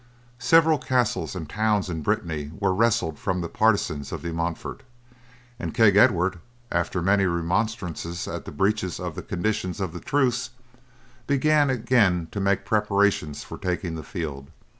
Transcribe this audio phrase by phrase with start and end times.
[0.39, 4.81] Several castles and towns in Brittany were wrested from the partisans of De Montford,
[5.59, 6.39] and King Edward,
[6.71, 10.49] after many remonstrances at the breaches of the conditions of the truce,
[11.27, 14.47] began again to make preparations for taking the field.